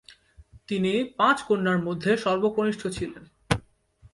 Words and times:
তিনি 0.67 0.91
পাঁচ 1.17 1.37
কন্যার 1.43 1.79
মধ্যে 1.83 2.11
সর্বকনিষ্ঠ 2.17 2.81
ছিলেন। 2.87 3.23